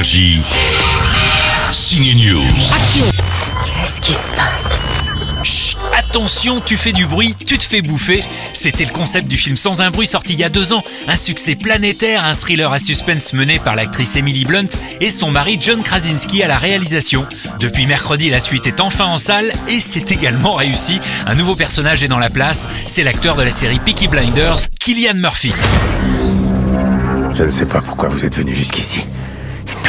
[0.00, 0.40] Énergie.
[1.70, 2.48] Signe News.
[3.66, 4.78] Qu'est-ce qui se passe?
[5.42, 8.24] Chut, attention, tu fais du bruit, tu te fais bouffer.
[8.54, 10.82] C'était le concept du film Sans un bruit sorti il y a deux ans.
[11.06, 14.70] Un succès planétaire, un thriller à suspense mené par l'actrice Emily Blunt
[15.02, 17.26] et son mari John Krasinski à la réalisation.
[17.58, 20.98] Depuis mercredi, la suite est enfin en salle et c'est également réussi.
[21.26, 22.70] Un nouveau personnage est dans la place.
[22.86, 25.52] C'est l'acteur de la série Peaky Blinders, Killian Murphy.
[27.34, 29.04] Je ne sais pas pourquoi vous êtes venu jusqu'ici.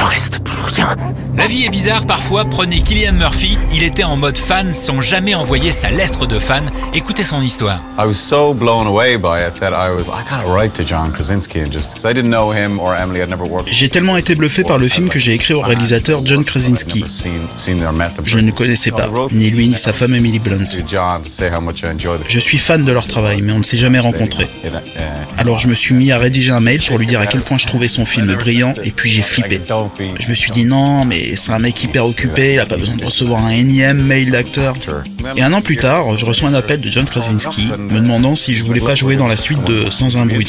[0.01, 0.97] Il ne reste plus rien.
[1.37, 5.35] La vie est bizarre parfois, prenez Killian Murphy, il était en mode fan sans jamais
[5.35, 6.71] envoyer sa lettre de fan.
[6.93, 7.83] Écoutez son histoire.
[7.99, 11.11] I was so blown away by it that I was I gotta write to John
[11.11, 13.71] Krasinski and just because I didn't know him or Emily, I'd never worked.
[13.71, 17.05] J'ai tellement été bluffé par le film que j'ai écrit au réalisateur John Krasinski.
[18.25, 20.65] Je ne connaissais pas, ni lui ni sa femme Emily Blunt.
[22.27, 24.49] Je suis fan de leur travail, mais on ne s'est jamais rencontrés.
[25.37, 27.59] Alors je me suis mis à rédiger un mail pour lui dire à quel point
[27.59, 29.61] je trouvais son film brillant, et puis j'ai flippé.
[29.99, 32.95] Je me suis dit non, mais c'est un mec hyper occupé, il a pas besoin
[32.95, 34.75] de recevoir un énième mail d'acteur.
[35.35, 38.53] Et un an plus tard, je reçois un appel de John Krasinski me demandant si
[38.53, 40.47] je voulais pas jouer dans la suite de Sans un bruit.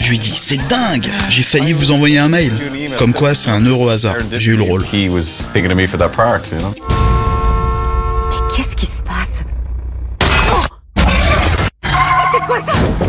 [0.00, 2.52] Je lui dis c'est dingue, j'ai failli vous envoyer un mail.
[2.96, 4.84] Comme quoi c'est un euro hasard, j'ai eu le rôle.
[4.92, 6.74] He was thinking of me for that part, you know?
[8.30, 9.44] Mais qu'est-ce qui se passe?
[12.32, 13.01] C'était quoi ça?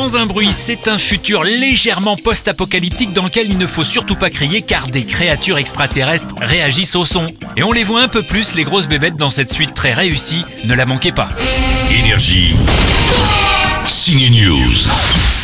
[0.00, 4.30] Sans un bruit, c'est un futur légèrement post-apocalyptique dans lequel il ne faut surtout pas
[4.30, 7.30] crier car des créatures extraterrestres réagissent au son.
[7.58, 10.46] Et on les voit un peu plus, les grosses bébêtes dans cette suite très réussie,
[10.64, 11.28] ne la manquez pas.
[11.90, 12.56] Énergie.
[13.84, 15.39] Signe News.